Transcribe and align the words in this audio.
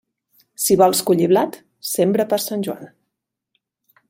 Si 0.63 0.77
vols 0.83 1.01
collir 1.09 1.27
blat, 1.33 1.59
sembra 1.91 2.29
per 2.33 2.43
Sant 2.49 2.69
Joan. 2.69 2.93